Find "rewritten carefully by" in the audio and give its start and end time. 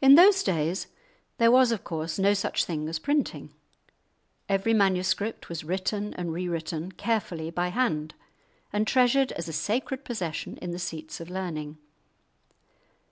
6.32-7.70